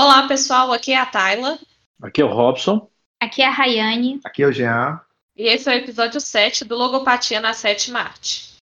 [0.00, 0.72] Olá, pessoal.
[0.72, 1.58] Aqui é a Tayla.
[2.00, 2.88] Aqui é o Robson.
[3.18, 4.20] Aqui é a Rayane.
[4.22, 5.00] Aqui é o Jean.
[5.36, 8.54] E esse é o episódio 7 do Logopatia na Sétima Arte.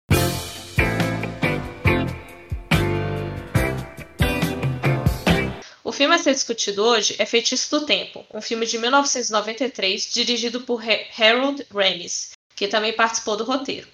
[5.83, 10.61] O filme a ser discutido hoje é Feitiço do Tempo, um filme de 1993 dirigido
[10.61, 10.81] por
[11.19, 13.89] Harold Ramis, que também participou do roteiro.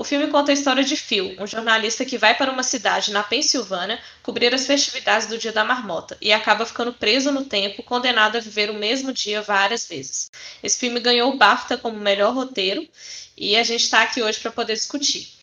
[0.00, 3.22] O filme conta a história de Phil, um jornalista que vai para uma cidade na
[3.22, 8.36] Pensilvânia cobrir as festividades do Dia da Marmota e acaba ficando preso no tempo, condenado
[8.36, 10.30] a viver o mesmo dia várias vezes.
[10.62, 12.88] Esse filme ganhou o BAFTA como melhor roteiro
[13.36, 15.34] e a gente está aqui hoje para poder discutir.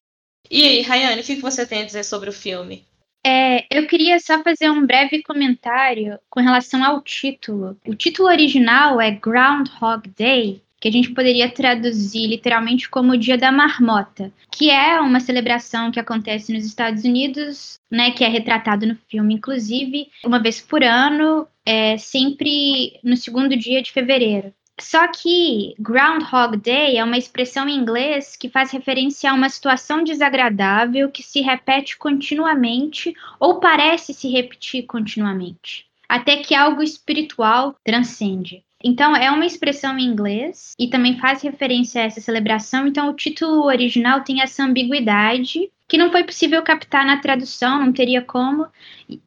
[0.49, 2.84] E aí, Rayane, o que você tem a dizer sobre o filme?
[3.23, 7.77] É, eu queria só fazer um breve comentário com relação ao título.
[7.85, 13.38] O título original é Groundhog Day, que a gente poderia traduzir literalmente como o Dia
[13.38, 18.85] da Marmota, que é uma celebração que acontece nos Estados Unidos, né, que é retratado
[18.85, 24.54] no filme, inclusive, uma vez por ano, é, sempre no segundo dia de fevereiro.
[24.79, 30.04] Só que Groundhog Day é uma expressão em inglês que faz referência a uma situação
[30.04, 38.63] desagradável que se repete continuamente ou parece se repetir continuamente, até que algo espiritual transcende.
[38.83, 42.87] Então, é uma expressão em inglês e também faz referência a essa celebração.
[42.87, 47.93] Então, o título original tem essa ambiguidade que não foi possível captar na tradução, não
[47.93, 48.67] teria como.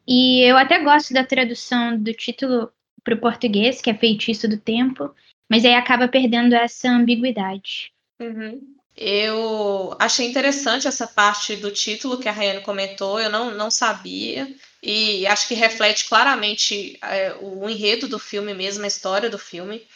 [0.06, 2.70] E eu até gosto da tradução do título
[3.02, 5.12] para o português, que é Feitiço do Tempo,
[5.48, 7.92] mas aí acaba perdendo essa ambiguidade.
[8.20, 8.60] Uhum.
[8.96, 14.46] Eu achei interessante essa parte do título que a Rayane comentou, eu não, não sabia
[14.83, 19.86] e acho que reflete claramente é, o enredo do filme mesmo, a história do filme.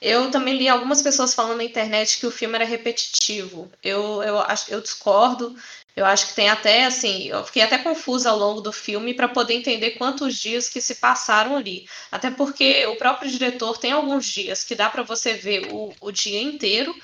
[0.00, 3.70] Eu também li algumas pessoas falando na internet que o filme era repetitivo.
[3.82, 4.36] Eu, eu,
[4.68, 5.54] eu discordo.
[5.94, 9.28] Eu acho que tem até assim, eu fiquei até confusa ao longo do filme para
[9.28, 11.86] poder entender quantos dias que se passaram ali.
[12.10, 16.12] Até porque o próprio diretor tem alguns dias que dá para você ver o, o
[16.12, 16.94] dia inteiro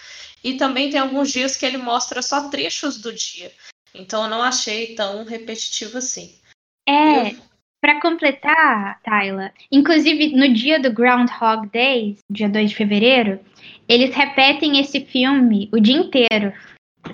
[0.43, 3.53] e também tem alguns dias que ele mostra só trechos do dia.
[3.93, 6.39] Então eu não achei tão repetitivo assim.
[6.89, 7.35] É,
[7.81, 13.41] para completar, Tyler, inclusive no dia do Groundhog Day, dia 2 de fevereiro,
[13.89, 16.53] eles repetem esse filme o dia inteiro.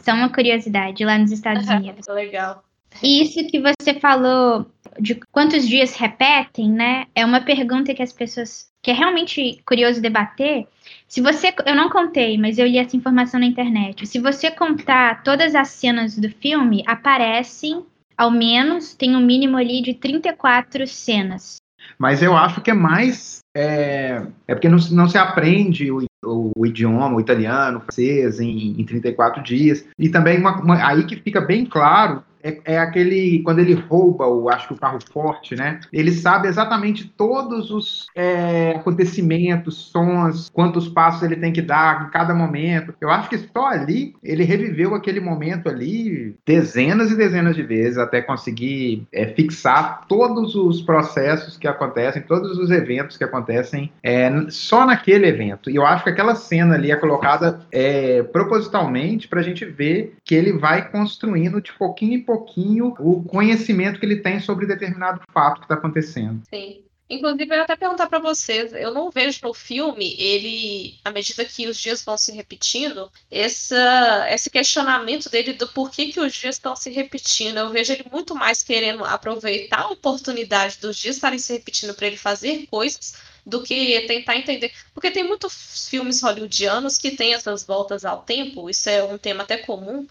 [0.00, 2.06] Só uma curiosidade lá nos Estados Unidos.
[2.09, 2.65] Legal.
[3.03, 4.66] E isso que você falou
[4.99, 7.06] de quantos dias repetem, né?
[7.15, 10.66] É uma pergunta que as pessoas que é realmente curioso debater.
[11.06, 14.06] Se você, eu não contei, mas eu li essa informação na internet.
[14.06, 17.84] Se você contar todas as cenas do filme, aparecem
[18.17, 21.56] ao menos, tem um mínimo ali de 34 cenas.
[21.99, 23.41] Mas eu acho que é mais.
[23.55, 28.41] É, é porque não, não se aprende o, o, o, idioma, o italiano, o francês,
[28.41, 29.84] em, em 34 dias.
[29.99, 34.26] E também uma, uma, aí que fica bem claro é, é, aquele quando ele rouba
[34.26, 35.80] o acho que o carro forte, né?
[35.92, 42.10] Ele sabe exatamente todos os é, acontecimentos, sons, quantos passos ele tem que dar em
[42.10, 42.94] cada momento.
[43.00, 47.98] Eu acho que só ali ele reviveu aquele momento ali dezenas e dezenas de vezes
[47.98, 54.30] até conseguir é, fixar todos os processos que acontecem, todos os eventos que acontecem é,
[54.48, 55.70] só naquele evento.
[55.70, 60.14] E eu acho que aquela cena ali é colocada é, propositalmente para a gente ver
[60.24, 64.66] que ele vai construindo de pouquinho em pouquinho pouquinho o conhecimento que ele tem sobre
[64.66, 66.43] determinado fato que está acontecendo.
[66.48, 66.82] Sim.
[67.10, 71.44] Inclusive, eu ia até perguntar para vocês, eu não vejo no filme ele, à medida
[71.44, 76.54] que os dias vão se repetindo, essa, esse questionamento dele do porquê que os dias
[76.54, 77.59] estão se repetindo.
[77.59, 82.06] Eu vejo ele muito mais querendo aproveitar a oportunidade dos dias estarem se repetindo para
[82.06, 84.72] ele fazer coisas do que tentar entender.
[84.94, 89.42] Porque tem muitos filmes hollywoodianos que têm essas voltas ao tempo, isso é um tema
[89.42, 90.06] até comum,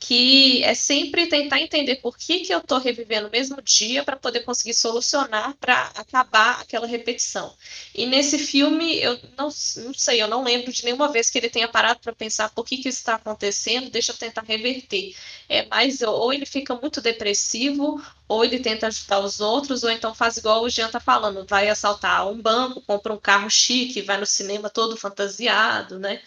[0.00, 4.16] que é sempre tentar entender por que, que eu estou revivendo o mesmo dia para
[4.16, 7.54] poder conseguir solucionar para acabar aquela repetição.
[7.94, 11.50] E nesse filme, eu não, não sei, eu não lembro de nenhuma vez que ele
[11.50, 15.14] tenha parado para pensar por que, que isso está acontecendo, deixa eu tentar reverter.
[15.46, 20.14] É mais, ou ele fica muito depressivo, ou ele tenta ajudar os outros, ou então
[20.14, 24.18] faz igual o Jean está falando, vai assaltar um banco, compra um carro chique, vai
[24.18, 26.22] no cinema todo fantasiado, né?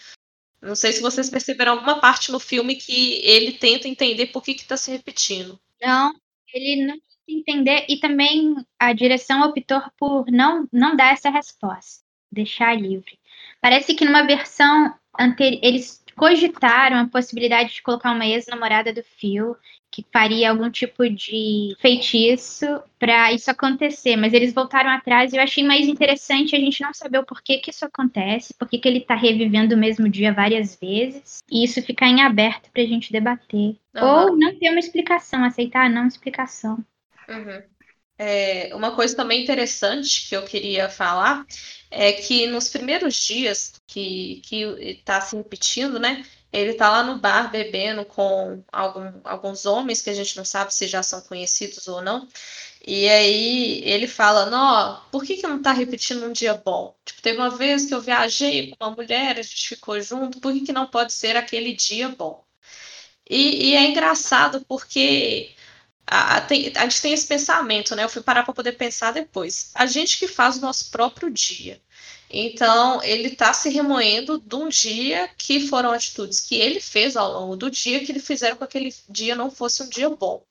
[0.64, 4.52] Não sei se vocês perceberam alguma parte no filme que ele tenta entender por que
[4.52, 5.60] está se repetindo.
[5.82, 6.14] Não,
[6.54, 6.96] ele não
[7.28, 13.20] entender e também a direção optou por não não dar essa resposta, deixar livre.
[13.62, 19.56] Parece que numa versão anterior eles cogitaram a possibilidade de colocar uma ex-namorada do Phil
[19.94, 22.66] que faria algum tipo de feitiço
[22.98, 26.92] para isso acontecer, mas eles voltaram atrás e eu achei mais interessante a gente não
[26.92, 30.76] saber o porquê que isso acontece, por que ele está revivendo o mesmo dia várias
[30.76, 33.78] vezes, e isso ficar em aberto para a gente debater.
[33.96, 34.04] Uhum.
[34.04, 36.84] Ou não ter uma explicação, aceitar a não explicação.
[37.30, 37.62] Uhum.
[38.18, 41.46] É, uma coisa também interessante que eu queria falar
[41.92, 44.42] é que nos primeiros dias que
[44.80, 46.26] está se repetindo, né?
[46.54, 50.74] Ele está lá no bar bebendo com algum, alguns homens que a gente não sabe
[50.74, 52.28] se já são conhecidos ou não.
[52.86, 56.96] E aí ele fala, não, por que, que não tá repetindo um dia bom?
[57.06, 60.54] Tipo, teve uma vez que eu viajei com uma mulher, a gente ficou junto, por
[60.54, 62.44] que, que não pode ser aquele dia bom?
[63.30, 65.56] E, e é engraçado porque
[66.06, 68.04] a, tem, a, gente tem esse pensamento, né?
[68.04, 69.72] Eu fui parar para poder pensar depois.
[69.74, 71.82] A gente que faz o nosso próprio dia.
[72.30, 77.32] Então, ele está se remoendo de um dia que foram atitudes que ele fez ao
[77.32, 80.44] longo do dia que ele fizeram com que aquele dia não fosse um dia bom.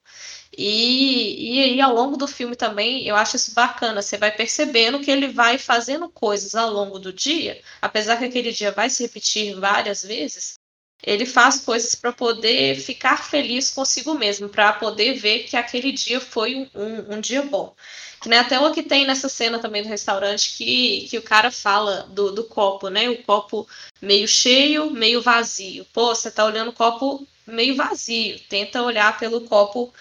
[0.56, 4.02] E, e aí, ao longo do filme também, eu acho isso bacana.
[4.02, 8.52] Você vai percebendo que ele vai fazendo coisas ao longo do dia, apesar que aquele
[8.52, 10.62] dia vai se repetir várias vezes.
[11.02, 16.20] Ele faz coisas para poder ficar feliz consigo mesmo, para poder ver que aquele dia
[16.20, 17.75] foi um, um, um dia bom.
[18.20, 21.50] Que nem até o que tem nessa cena também do restaurante que, que o cara
[21.50, 23.10] fala do, do copo, né?
[23.10, 23.66] O copo
[24.00, 25.84] meio cheio, meio vazio.
[25.93, 28.38] Pô, você tá olhando o copo meio vazio.
[28.48, 29.93] Tenta olhar pelo copo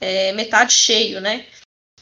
[0.00, 1.46] é, metade cheio, né?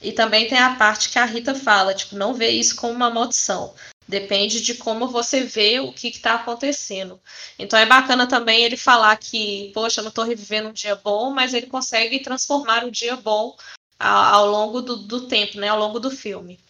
[0.01, 3.11] E também tem a parte que a Rita fala, tipo, não vê isso como uma
[3.11, 3.75] maldição.
[4.07, 7.19] Depende de como você vê o que está acontecendo.
[7.59, 11.31] Então é bacana também ele falar que, poxa, eu não estou revivendo um dia bom,
[11.31, 13.57] mas ele consegue transformar o dia bom
[13.99, 15.69] ao, ao longo do, do, tempo, né?
[15.69, 16.61] Ao longo do filme.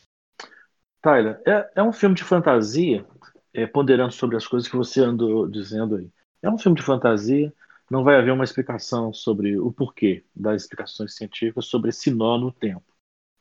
[1.02, 3.04] Tyler, é, é um filme de fantasia,
[3.52, 6.08] é, ponderando sobre as coisas que você andou dizendo aí.
[6.40, 7.52] É um filme de fantasia,
[7.90, 12.52] não vai haver uma explicação sobre o porquê das explicações científicas sobre esse nó no
[12.52, 12.84] tempo.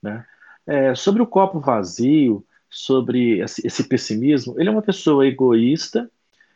[0.02, 0.26] Né?
[0.66, 6.10] É, sobre o copo vazio, sobre esse pessimismo, ele é uma pessoa egoísta,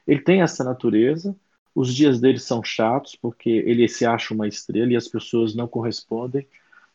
[0.08, 1.36] ele tem essa natureza,
[1.75, 5.68] os dias dele são chatos porque ele se acha uma estrela e as pessoas não
[5.68, 6.48] correspondem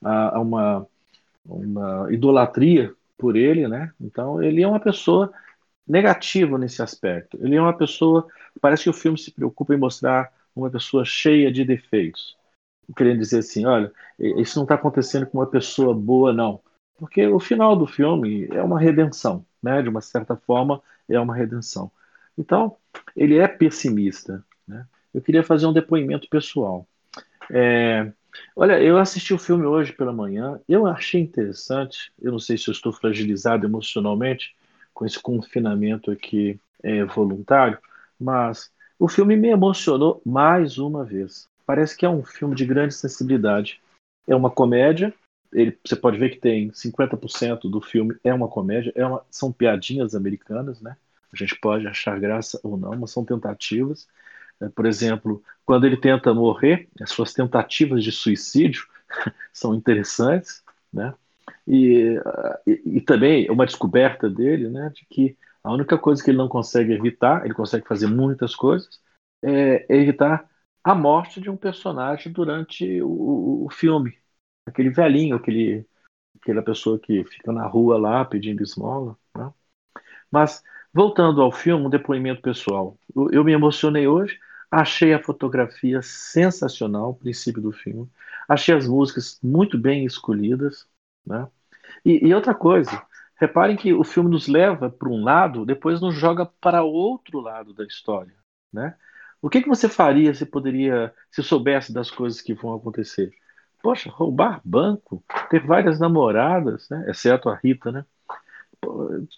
[0.02, 0.86] a, a uma,
[1.46, 3.92] uma idolatria por ele, né?
[4.00, 5.32] Então ele é uma pessoa
[5.86, 7.38] negativa nesse aspecto.
[7.40, 8.26] Ele é uma pessoa,
[8.60, 12.36] parece que o filme se preocupa em mostrar uma pessoa cheia de defeitos.
[12.96, 16.60] Querendo dizer assim, olha, isso não está acontecendo com uma pessoa boa, não.
[17.02, 19.82] Porque o final do filme é uma redenção, né?
[19.82, 21.90] De uma certa forma, é uma redenção.
[22.38, 22.76] Então,
[23.16, 24.44] ele é pessimista.
[24.68, 24.86] Né?
[25.12, 26.86] Eu queria fazer um depoimento pessoal.
[27.50, 28.12] É,
[28.54, 32.68] olha, eu assisti o filme hoje pela manhã, eu achei interessante, eu não sei se
[32.68, 34.54] eu estou fragilizado emocionalmente
[34.94, 37.78] com esse confinamento aqui é, voluntário,
[38.16, 41.48] mas o filme me emocionou mais uma vez.
[41.66, 43.80] Parece que é um filme de grande sensibilidade.
[44.28, 45.12] É uma comédia.
[45.52, 48.92] Ele, você pode ver que tem 50% do filme é uma comédia.
[48.94, 50.96] É uma, são piadinhas americanas, né?
[51.32, 54.08] A gente pode achar graça ou não, mas são tentativas.
[54.60, 58.86] É, por exemplo, quando ele tenta morrer, as suas tentativas de suicídio
[59.52, 60.62] são interessantes,
[60.92, 61.14] né?
[61.66, 62.18] E,
[62.66, 66.48] e, e, também uma descoberta dele, né, de que a única coisa que ele não
[66.48, 69.00] consegue evitar, ele consegue fazer muitas coisas,
[69.42, 70.48] é, é evitar
[70.82, 74.18] a morte de um personagem durante o, o, filme.
[74.66, 75.86] Aquele velhinho, aquele,
[76.40, 79.16] aquela pessoa que fica na rua lá pedindo esmola.
[79.36, 79.52] Né?
[80.30, 80.62] Mas,
[80.92, 82.96] voltando ao filme, um depoimento pessoal.
[83.14, 84.38] Eu, eu me emocionei hoje,
[84.70, 88.08] achei a fotografia sensacional, o princípio do filme.
[88.48, 90.86] Achei as músicas muito bem escolhidas.
[91.26, 91.48] Né?
[92.04, 93.04] E, e outra coisa,
[93.42, 97.74] Reparem que o filme nos leva para um lado, depois nos joga para outro lado
[97.74, 98.36] da história,
[98.72, 98.96] né?
[99.40, 103.32] O que, que você faria se poderia, se soubesse das coisas que vão acontecer?
[103.82, 107.04] Poxa, roubar banco, ter várias namoradas, né?
[107.08, 108.04] exceto a Rita, né?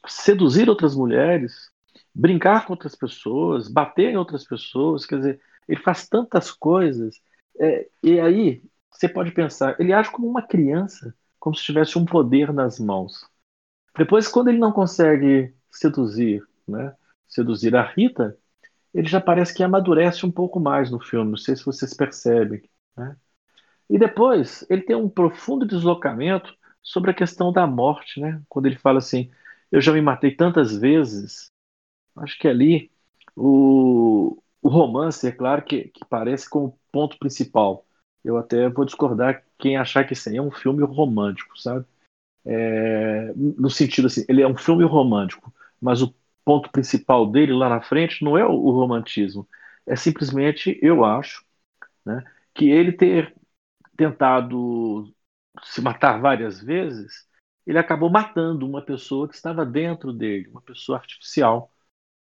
[0.07, 1.71] Seduzir outras mulheres,
[2.15, 7.21] brincar com outras pessoas, bater em outras pessoas, quer dizer, ele faz tantas coisas.
[7.59, 12.05] É, e aí você pode pensar, ele age como uma criança, como se tivesse um
[12.05, 13.27] poder nas mãos.
[13.97, 16.95] Depois, quando ele não consegue seduzir, né,
[17.29, 18.37] seduzir a Rita,
[18.93, 21.31] ele já parece que amadurece um pouco mais no filme.
[21.33, 22.63] Não sei se vocês percebem.
[22.97, 23.17] Né?
[23.89, 28.43] E depois, ele tem um profundo deslocamento sobre a questão da morte, né?
[28.49, 29.31] Quando ele fala assim:
[29.71, 31.51] Eu já me matei tantas vezes.
[32.17, 32.91] Acho que ali
[33.37, 37.87] o, o romance, é claro que, que parece como ponto principal.
[38.25, 41.87] Eu até vou discordar quem achar que isso aí é um filme romântico, sabe?
[42.45, 46.15] é, no sentido assim, ele é um filme romântico, mas o
[46.45, 49.49] ponto principal dele lá na frente não é o, o romantismo,
[49.87, 51.45] é simplesmente, eu acho,
[52.05, 52.23] né,
[52.55, 53.35] que ele ter
[53.97, 55.13] tentado
[55.63, 57.27] se matar várias vezes,
[57.67, 61.73] ele acabou matando uma pessoa que estava dentro dele, uma pessoa artificial.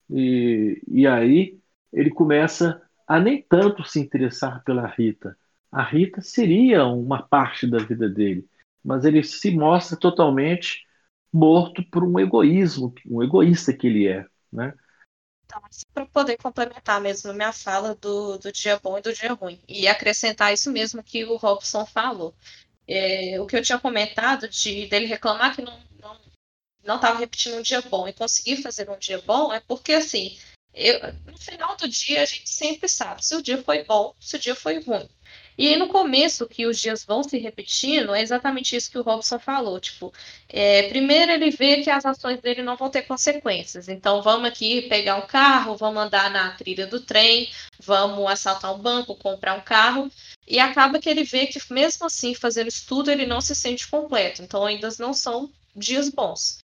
[0.10, 1.60] E, e aí
[1.91, 5.38] ele começa a nem tanto se interessar pela Rita.
[5.72, 8.48] A Rita seria uma parte da vida dele
[8.84, 10.86] mas ele se mostra totalmente
[11.32, 14.74] morto por um egoísmo, um egoísta que ele é, né?
[15.53, 15.62] Então,
[15.93, 19.60] para poder complementar mesmo a minha fala do, do dia bom e do dia ruim,
[19.67, 22.33] e acrescentar isso mesmo que o Robson falou.
[22.88, 25.81] É, o que eu tinha comentado de dele reclamar que não
[26.83, 30.38] não estava repetindo um dia bom e conseguir fazer um dia bom é porque assim
[30.74, 34.36] eu, no final do dia a gente sempre sabe se o dia foi bom, se
[34.36, 35.07] o dia foi ruim.
[35.57, 39.03] E aí no começo, que os dias vão se repetindo, é exatamente isso que o
[39.03, 39.79] Robson falou.
[39.79, 40.12] Tipo,
[40.50, 43.88] é, primeiro ele vê que as ações dele não vão ter consequências.
[43.88, 48.79] Então vamos aqui pegar um carro, vamos andar na trilha do trem, vamos assaltar um
[48.79, 50.12] banco, comprar um carro.
[50.48, 54.41] E acaba que ele vê que mesmo assim, fazendo estudo, ele não se sente completo.
[54.41, 56.60] Então ainda não são dias bons.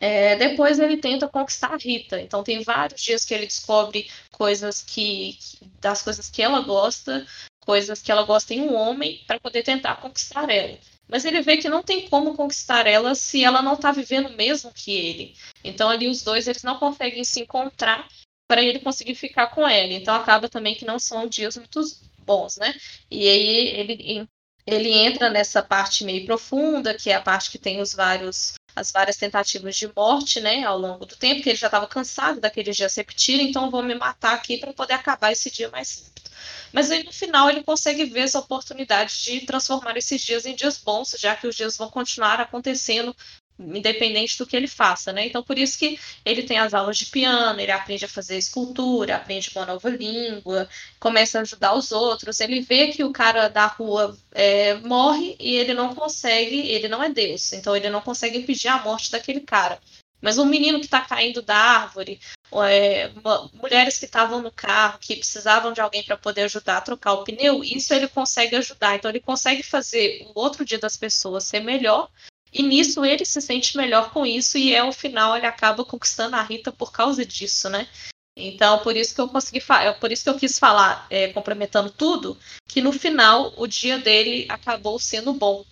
[0.00, 2.20] É, depois ele tenta conquistar a Rita.
[2.20, 5.36] Então tem vários dias que ele descobre coisas que
[5.80, 7.26] das coisas que ela gosta,
[7.68, 10.78] coisas que ela gosta em um homem para poder tentar conquistar ela.
[11.06, 14.36] Mas ele vê que não tem como conquistar ela se ela não está vivendo o
[14.36, 15.34] mesmo que ele.
[15.62, 18.08] Então ali os dois eles não conseguem se encontrar
[18.48, 19.92] para ele conseguir ficar com ela.
[19.92, 21.78] Então acaba também que não são dias muito
[22.24, 22.74] bons, né?
[23.10, 24.26] E aí ele
[24.66, 28.90] ele entra nessa parte meio profunda, que é a parte que tem os vários as
[28.90, 32.76] várias tentativas de morte, né, ao longo do tempo, que ele já estava cansado daqueles
[32.76, 36.27] dias repetirem, então vou me matar aqui para poder acabar esse dia mais rápido.
[36.72, 40.78] Mas aí no final ele consegue ver essa oportunidade de transformar esses dias em dias
[40.78, 43.14] bons, já que os dias vão continuar acontecendo
[43.58, 45.26] independente do que ele faça, né?
[45.26, 49.16] Então por isso que ele tem as aulas de piano, ele aprende a fazer escultura,
[49.16, 50.68] aprende uma nova língua,
[51.00, 52.40] começa a ajudar os outros.
[52.40, 57.02] Ele vê que o cara da rua é, morre e ele não consegue, ele não
[57.02, 59.80] é Deus, então ele não consegue impedir a morte daquele cara.
[60.20, 62.20] Mas um menino que está caindo da árvore,
[62.62, 63.10] é,
[63.52, 67.24] mulheres que estavam no carro, que precisavam de alguém para poder ajudar a trocar o
[67.24, 68.96] pneu, isso ele consegue ajudar.
[68.96, 72.08] Então ele consegue fazer o outro dia das pessoas ser melhor.
[72.52, 76.36] E nisso ele se sente melhor com isso e é o final ele acaba conquistando
[76.36, 77.86] a Rita por causa disso, né?
[78.34, 81.90] Então, por isso que eu consegui falar, por isso que eu quis falar, é, complementando
[81.90, 85.64] tudo, que no final o dia dele acabou sendo bom.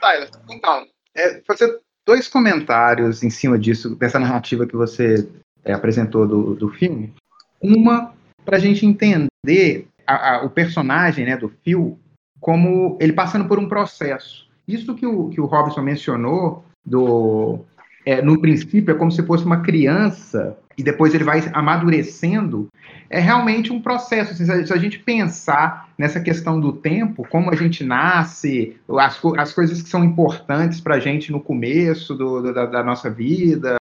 [0.00, 5.28] Tyler, então, é, fazer dois comentários em cima disso, dessa narrativa que você
[5.64, 7.12] é, apresentou do, do filme.
[7.60, 8.12] Uma,
[8.44, 11.98] para a gente entender a, a, o personagem né, do Phil
[12.40, 14.48] como ele passando por um processo.
[14.66, 17.60] Isso que o, que o Robson mencionou, do,
[18.06, 22.68] é, no princípio, é como se fosse uma criança e depois ele vai amadurecendo,
[23.10, 24.32] é realmente um processo.
[24.32, 29.52] Assim, se a gente pensar nessa questão do tempo, como a gente nasce, as, as
[29.52, 33.76] coisas que são importantes para a gente no começo do, do, da, da, nossa vida,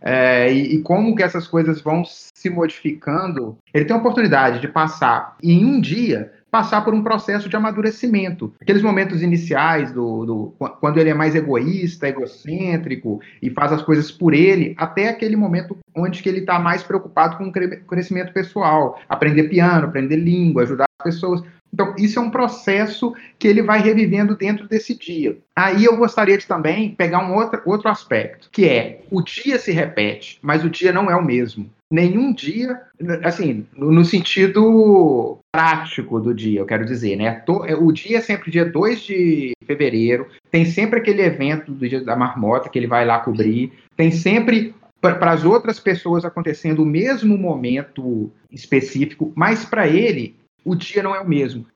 [0.00, 4.68] é, e, e, como que essas coisas vão se modificando, ele tem a oportunidade de
[4.68, 8.52] passar em um dia passar por um processo de amadurecimento.
[8.60, 14.10] Aqueles momentos iniciais do, do, quando ele é mais egoísta, egocêntrico e faz as coisas
[14.10, 19.00] por ele, até aquele momento onde que ele está mais preocupado com o crescimento pessoal,
[19.08, 21.42] aprender piano, aprender língua, ajudar as pessoas.
[21.72, 25.38] Então, isso é um processo que ele vai revivendo dentro desse dia.
[25.54, 29.72] Aí eu gostaria de também pegar um outro, outro aspecto, que é o dia se
[29.72, 31.70] repete, mas o dia não é o mesmo.
[31.92, 32.80] Nenhum dia,
[33.24, 37.42] assim, no sentido prático do dia, eu quero dizer, né?
[37.66, 42.04] É, o dia é sempre dia 2 de fevereiro, tem sempre aquele evento do dia
[42.04, 46.86] da marmota que ele vai lá cobrir, tem sempre para as outras pessoas acontecendo o
[46.86, 51.66] mesmo momento específico, mas para ele o dia não é o mesmo.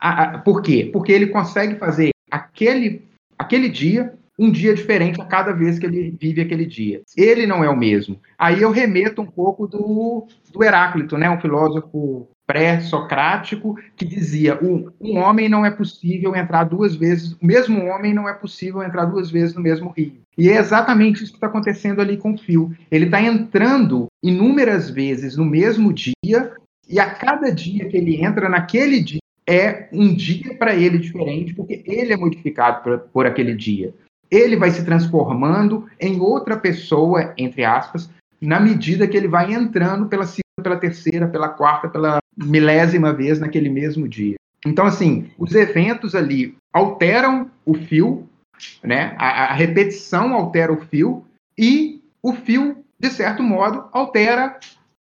[0.45, 0.89] por quê?
[0.93, 3.03] Porque ele consegue fazer aquele,
[3.39, 7.03] aquele dia um dia diferente a cada vez que ele vive aquele dia.
[7.17, 8.19] Ele não é o mesmo.
[8.37, 11.31] Aí eu remeto um pouco do, do Heráclito, né?
[11.31, 17.39] um filósofo pré-socrático que dizia um, um homem não é possível entrar duas vezes, o
[17.41, 20.21] mesmo homem não é possível entrar duas vezes no mesmo rio.
[20.37, 22.77] E é exatamente isso que está acontecendo ali com o Fio.
[22.91, 26.53] Ele está entrando inúmeras vezes no mesmo dia
[26.89, 31.55] e a cada dia que ele entra naquele dia, é um dia para ele diferente,
[31.55, 33.95] porque ele é modificado por, por, aquele dia.
[34.31, 38.11] Ele vai se transformando em outra pessoa, entre aspas,
[38.41, 43.39] na medida que ele vai entrando pela segunda, pela terceira, pela quarta, pela milésima vez
[43.39, 44.37] naquele mesmo dia.
[44.67, 48.27] Então, assim, os eventos ali alteram o fio,
[48.83, 49.15] né?
[49.19, 51.25] A, a repetição altera o fio
[51.57, 54.59] e o fio, de certo modo, altera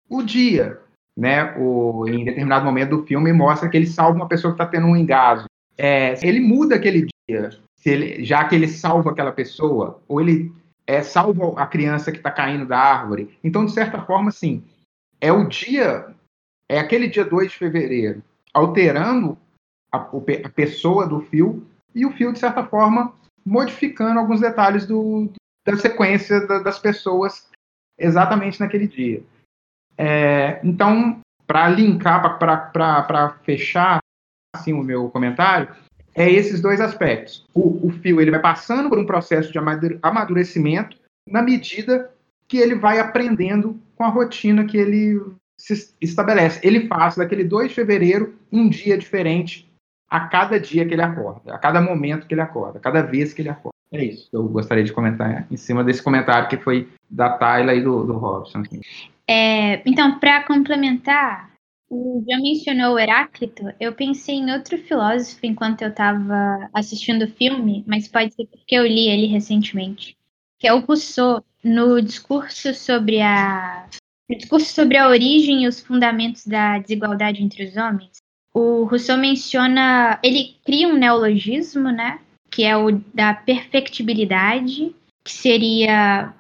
[0.08, 0.81] o dia
[1.16, 4.66] né, o, em determinado momento do filme, mostra que ele salva uma pessoa que está
[4.66, 5.46] tendo um engasgo.
[5.76, 7.50] É, ele muda aquele dia,
[7.84, 10.52] ele, já que ele salva aquela pessoa, ou ele
[10.86, 13.38] é, salva a criança que está caindo da árvore.
[13.42, 14.62] Então, de certa forma, sim,
[15.20, 16.14] é o dia,
[16.68, 19.38] é aquele dia 2 de fevereiro, alterando
[19.92, 23.12] a, a pessoa do fio, e o fio, de certa forma,
[23.44, 25.30] modificando alguns detalhes do,
[25.64, 27.48] da sequência da, das pessoas
[27.98, 29.22] exatamente naquele dia.
[30.04, 34.00] É, então, para linkar, para fechar
[34.52, 35.68] assim, o meu comentário,
[36.12, 37.46] é esses dois aspectos.
[37.54, 39.58] O, o fio ele vai passando por um processo de
[40.02, 40.96] amadurecimento
[41.28, 42.10] na medida
[42.48, 45.22] que ele vai aprendendo com a rotina que ele
[45.56, 46.58] se estabelece.
[46.66, 49.70] Ele faz daquele 2 de fevereiro um dia diferente
[50.10, 53.32] a cada dia que ele acorda, a cada momento que ele acorda, a cada vez
[53.32, 53.72] que ele acorda.
[53.92, 57.74] É isso que eu gostaria de comentar em cima desse comentário que foi da Tayla
[57.74, 58.64] e do, do Robson.
[59.28, 61.52] É, então, para complementar,
[61.88, 67.84] o já mencionou Heráclito, eu pensei em outro filósofo enquanto eu estava assistindo o filme,
[67.86, 70.16] mas pode ser porque eu li ele recentemente,
[70.58, 73.86] que é o Rousseau, no discurso sobre a
[74.28, 78.22] no discurso sobre a origem e os fundamentos da desigualdade entre os homens.
[78.54, 86.34] O Rousseau menciona, ele cria um neologismo, né, que é o da perfectibilidade, que seria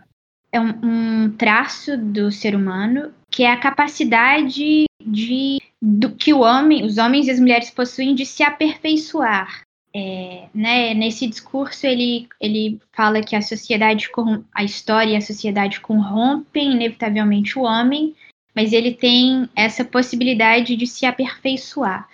[0.52, 6.40] é um, um traço do ser humano, que é a capacidade de do que o
[6.40, 9.62] homem, os homens e as mulheres possuem de se aperfeiçoar.
[9.94, 14.08] É, né, nesse discurso ele, ele fala que a sociedade,
[14.54, 18.14] a história e a sociedade corrompem inevitavelmente o homem,
[18.54, 22.08] mas ele tem essa possibilidade de se aperfeiçoar.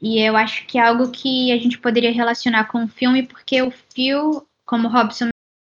[0.00, 3.62] E eu acho que é algo que a gente poderia relacionar com o filme, porque
[3.62, 5.28] o Phil, como o Robson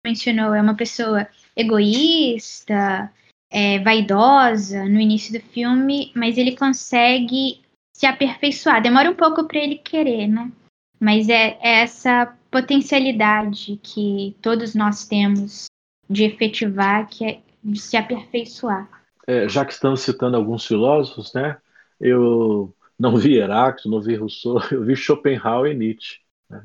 [0.04, 1.26] mencionou, é uma pessoa
[1.60, 3.10] egoísta,
[3.50, 7.60] é, vaidosa no início do filme, mas ele consegue
[7.92, 8.82] se aperfeiçoar.
[8.82, 10.50] Demora um pouco para ele querer, né?
[10.98, 15.66] Mas é, é essa potencialidade que todos nós temos
[16.08, 18.88] de efetivar, que é de se aperfeiçoar.
[19.26, 21.56] É, já que estamos citando alguns filósofos, né?
[22.00, 26.18] Eu não vi Heráclito, não vi Rousseau, eu vi Schopenhauer e Nietzsche.
[26.48, 26.62] Né?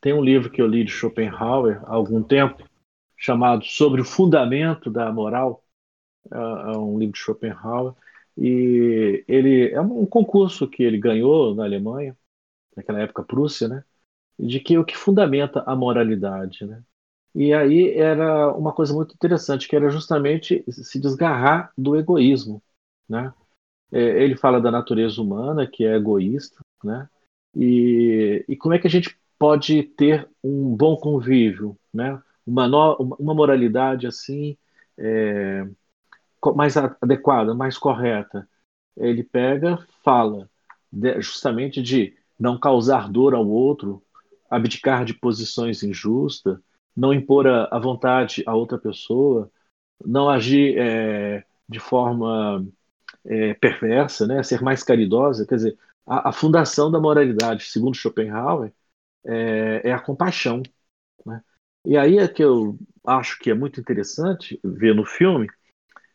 [0.00, 2.67] Tem um livro que eu li de Schopenhauer há algum tempo,
[3.18, 5.64] chamado Sobre o Fundamento da Moral,
[6.32, 7.94] é, é um livro de Schopenhauer,
[8.36, 12.16] e ele é um concurso que ele ganhou na Alemanha,
[12.76, 13.84] naquela época Prússia, né?
[14.38, 16.82] De que o que fundamenta a moralidade, né?
[17.34, 22.62] E aí era uma coisa muito interessante, que era justamente se desgarrar do egoísmo,
[23.08, 23.34] né?
[23.90, 27.08] É, ele fala da natureza humana, que é egoísta, né?
[27.54, 32.22] E, e como é que a gente pode ter um bom convívio, né?
[32.48, 34.56] Uma, no, uma moralidade assim
[34.96, 35.66] é,
[36.54, 38.48] mais adequada, mais correta.
[38.96, 40.48] Ele pega, fala
[40.90, 44.02] de, justamente de não causar dor ao outro,
[44.50, 46.58] abdicar de posições injustas,
[46.96, 49.50] não impor a, a vontade a outra pessoa,
[50.04, 52.66] não agir é, de forma
[53.26, 54.42] é, perversa, né?
[54.42, 55.46] ser mais caridosa.
[55.46, 58.72] Quer dizer, a, a fundação da moralidade, segundo Schopenhauer,
[59.24, 60.62] é, é a compaixão.
[61.26, 61.42] Né?
[61.84, 65.48] E aí é que eu acho que é muito interessante ver no filme.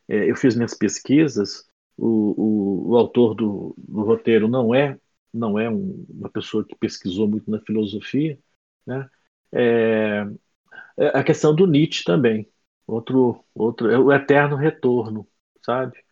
[0.08, 1.66] É, eu fiz minhas pesquisas.
[1.96, 4.98] O, o, o autor do, do, roteiro não é
[5.32, 8.38] não é um, uma pessoa que pesquisou muito na filosofia,
[8.86, 9.08] né?
[9.52, 10.26] É,
[10.98, 12.48] é a questão do Nietzsche também,
[12.86, 15.26] outro outro é o eterno retorno,
[15.62, 16.04] sabe?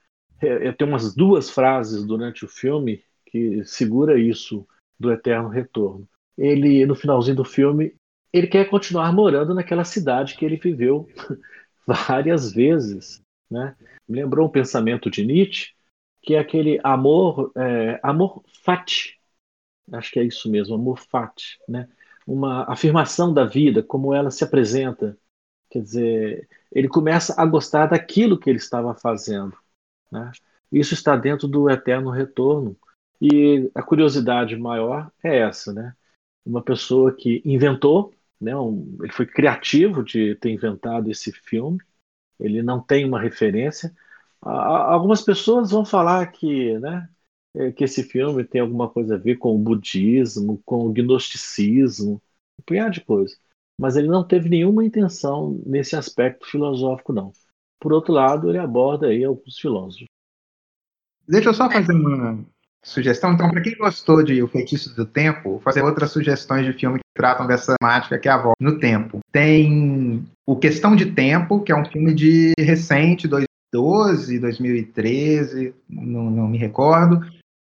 [0.43, 4.67] é, é tem umas duas frases durante o filme que segura isso
[4.99, 6.09] do eterno retorno.
[6.37, 7.95] Ele, no finalzinho do filme,
[8.33, 11.09] ele quer continuar morando naquela cidade que ele viveu
[11.87, 13.77] várias vezes, né?
[14.09, 15.73] Lembrou um pensamento de Nietzsche,
[16.23, 19.19] que é aquele amor, é, amor fati,
[19.93, 21.89] acho que é isso mesmo, amor fati, né?
[22.27, 25.19] Uma afirmação da vida, como ela se apresenta.
[25.69, 29.57] Quer dizer, ele começa a gostar daquilo que ele estava fazendo.
[30.11, 30.31] Né?
[30.71, 32.77] Isso está dentro do eterno retorno.
[33.21, 35.95] E a curiosidade maior é essa, né?
[36.45, 38.57] Uma pessoa que inventou, né?
[38.57, 41.79] Um, ele foi criativo de ter inventado esse filme.
[42.39, 43.95] Ele não tem uma referência.
[44.41, 47.09] Algumas pessoas vão falar que, né?
[47.55, 52.21] É, que esse filme tem alguma coisa a ver com o budismo, com o gnosticismo,
[52.59, 53.37] um punhado de coisa.
[53.79, 57.33] Mas ele não teve nenhuma intenção nesse aspecto filosófico, não.
[57.79, 60.07] Por outro lado, ele aborda aí alguns filósofos.
[61.29, 62.45] Deixa eu só fazer uma
[62.85, 63.33] sugestão.
[63.33, 66.99] Então, para quem gostou de O Feitiço do Tempo, vou fazer outras sugestões de filme
[66.99, 69.21] que tratam dessa temática que é a volta no tempo.
[69.31, 76.49] Tem O Questão de Tempo, que é um filme de recente, 2012, 2013, não, não
[76.49, 77.21] me recordo.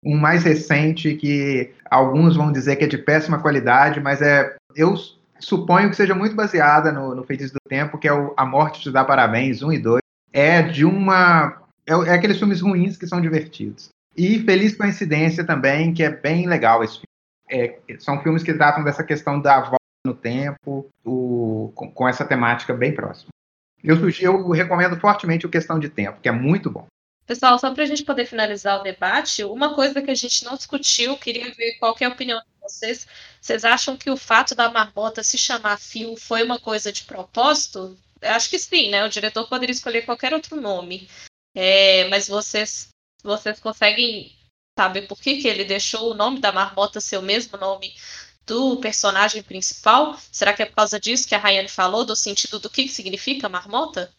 [0.04, 4.94] Um mais recente que alguns vão dizer que é de péssima qualidade, mas é eu
[5.40, 8.82] suponho que seja muito baseada no, no Feitiço do Tempo, que é o A Morte
[8.82, 10.00] Te Dá Parabéns, 1 e 2
[10.36, 11.62] é de uma.
[11.86, 13.88] É, é, aqueles filmes ruins que são divertidos.
[14.16, 17.06] E Feliz Coincidência também, que é bem legal esse filme.
[17.48, 22.24] É, são filmes que tratam dessa questão da volta no tempo, o, com, com essa
[22.24, 23.28] temática bem próxima.
[23.84, 26.86] Eu, eu recomendo fortemente o Questão de Tempo, que é muito bom.
[27.26, 30.56] Pessoal, só para a gente poder finalizar o debate, uma coisa que a gente não
[30.56, 33.06] discutiu, queria ver qual é a opinião de vocês.
[33.40, 37.98] Vocês acham que o fato da marmota se chamar Phil foi uma coisa de propósito?
[38.22, 39.04] Acho que sim, né?
[39.04, 41.08] O diretor poderia escolher qualquer outro nome.
[41.54, 42.88] É, mas vocês,
[43.26, 44.32] vocês conseguem
[44.78, 47.94] saber por que, que ele deixou o nome da marmota ser o mesmo nome
[48.46, 50.16] do personagem principal?
[50.30, 52.90] Será que é por causa disso que a Rayane falou, do sentido do que, que
[52.90, 54.12] significa marmota?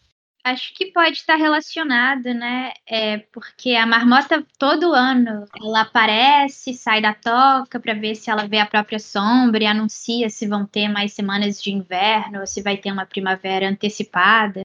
[0.44, 2.72] Acho que pode estar relacionado, né?
[2.86, 8.46] É porque a marmota todo ano ela aparece, sai da toca para ver se ela
[8.46, 12.62] vê a própria sombra e anuncia se vão ter mais semanas de inverno ou se
[12.62, 14.62] vai ter uma primavera antecipada.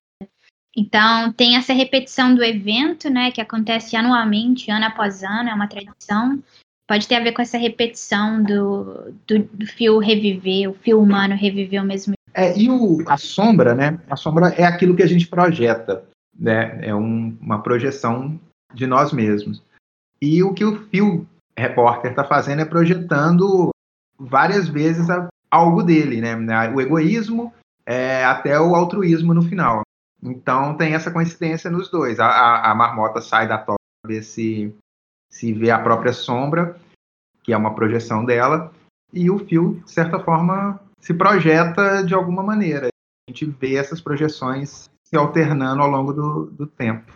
[0.75, 3.31] Então tem essa repetição do evento, né?
[3.31, 6.41] Que acontece anualmente, ano após ano, é uma tradição
[6.87, 11.35] pode ter a ver com essa repetição do, do, do fio reviver, o fio humano
[11.35, 12.13] reviver o mesmo.
[12.33, 13.99] É, e o, a sombra, né?
[14.09, 16.03] A sombra é aquilo que a gente projeta,
[16.37, 16.79] né?
[16.81, 18.39] É um, uma projeção
[18.73, 19.61] de nós mesmos.
[20.21, 23.69] E o que o fio repórter está fazendo é projetando
[24.17, 26.35] várias vezes a, algo dele, né?
[26.73, 27.53] O egoísmo
[27.85, 29.81] é, até o altruísmo no final.
[30.23, 32.19] Então tem essa coincidência nos dois.
[32.19, 34.73] A, a, a marmota sai da toca ver se
[35.29, 36.79] se vê a própria sombra,
[37.41, 38.71] que é uma projeção dela,
[39.11, 42.87] e o fio, de certa forma, se projeta de alguma maneira.
[43.27, 47.11] A gente vê essas projeções se alternando ao longo do, do tempo.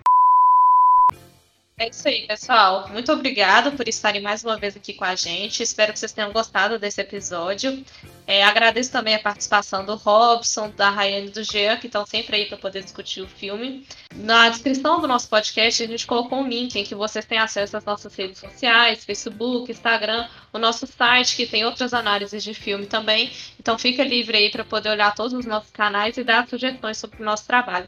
[1.79, 2.89] É isso aí, pessoal.
[2.89, 5.61] Muito obrigado por estarem mais uma vez aqui com a gente.
[5.61, 7.85] Espero que vocês tenham gostado desse episódio.
[8.25, 12.35] É, agradeço também a participação do Robson, da Rayane e do Jean, que estão sempre
[12.35, 13.85] aí para poder discutir o filme.
[14.15, 17.77] Na descrição do nosso podcast, a gente colocou um link em que vocês têm acesso
[17.77, 22.87] às nossas redes sociais, Facebook, Instagram, o nosso site, que tem outras análises de filme
[22.87, 23.31] também.
[23.59, 27.21] Então fica livre aí para poder olhar todos os nossos canais e dar sugestões sobre
[27.21, 27.87] o nosso trabalho.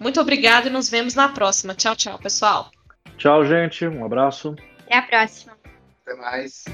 [0.00, 1.72] Muito obrigado e nos vemos na próxima.
[1.72, 2.72] Tchau, tchau, pessoal.
[3.18, 3.86] Tchau, gente.
[3.86, 4.54] Um abraço.
[4.86, 5.58] Até a próxima.
[6.06, 6.64] Até mais.